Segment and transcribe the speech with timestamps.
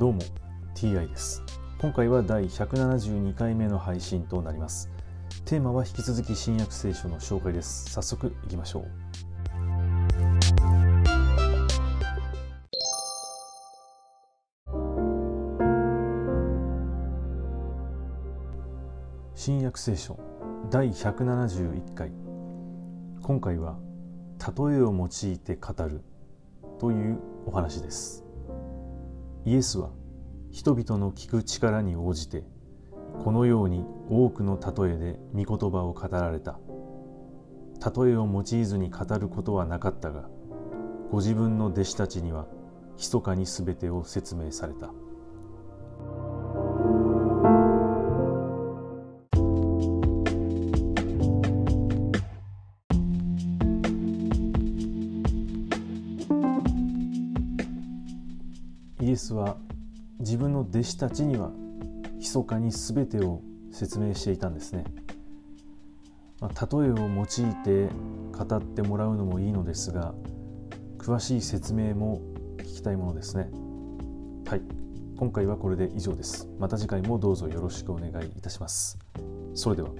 [0.00, 0.20] どうも
[0.74, 1.42] TI です。
[1.78, 4.88] 今回は第172回目の配信となります。
[5.44, 7.90] テーマは引き続き新約聖書の紹介です。
[7.90, 8.86] 早速いきましょう。
[19.34, 20.18] 新約聖書
[20.70, 22.10] 第171回。
[23.22, 23.76] 今回は
[24.38, 26.00] 例えを用いて語る
[26.78, 28.24] というお話です。
[29.46, 29.90] イエスは
[30.60, 32.44] 人々の聞く力に応じて
[33.24, 36.60] このように多くの例えで御言葉を語られた。
[37.80, 40.28] 例えを用いずに語ることはなかったが
[41.10, 42.46] ご自分の弟子たちには
[42.98, 44.92] 密かに全てを説明された。
[59.00, 59.56] イエスは
[60.20, 61.50] 自分の弟子たちには
[62.18, 64.84] 密かに全てを説明していたんですね。
[66.40, 67.26] まあ、例えを用い
[67.64, 67.88] て
[68.32, 70.14] 語ってもらうのもいいのですが
[70.98, 72.22] 詳しい説明も
[72.58, 73.50] 聞きたいものですね。
[74.46, 74.62] はい、
[75.16, 76.48] 今回はこれで以上です。
[76.58, 78.98] また次回もどうぞよろしくお願いいたします。
[79.54, 79.90] それでは。